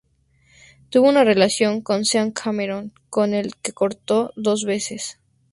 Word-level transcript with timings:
Tuvo 0.89 1.09
una 1.09 1.23
relación 1.23 1.81
con 1.81 2.05
"Sean 2.05 2.31
Cameron", 2.31 2.91
con 3.11 3.35
el 3.35 3.55
que 3.57 3.71
cortó 3.71 4.33
dos 4.35 4.63
veces. 4.65 5.19